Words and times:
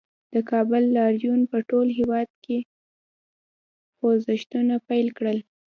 د 0.33 0.35
کابل 0.51 0.83
لاریون 0.97 1.41
په 1.51 1.57
ټول 1.69 1.87
هېواد 1.97 2.29
کې 2.43 2.57
خوځښتونه 3.97 4.75
پیل 4.89 5.07
کړل 5.17 5.39